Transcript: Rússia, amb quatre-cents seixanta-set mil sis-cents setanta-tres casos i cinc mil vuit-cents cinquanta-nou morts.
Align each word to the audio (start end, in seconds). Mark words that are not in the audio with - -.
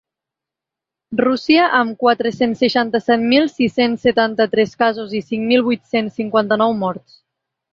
Rússia, 1.19 1.67
amb 1.79 1.99
quatre-cents 2.03 2.63
seixanta-set 2.65 3.27
mil 3.35 3.45
sis-cents 3.59 4.07
setanta-tres 4.09 4.75
casos 4.83 5.15
i 5.21 5.25
cinc 5.29 5.49
mil 5.53 5.65
vuit-cents 5.69 6.21
cinquanta-nou 6.23 6.75
morts. 6.85 7.21